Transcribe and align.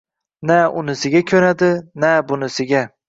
Na 0.51 0.55
unisiga 0.81 1.21
ko'nadi, 1.33 1.69
na 2.05 2.11
bunisiga. 2.33 2.83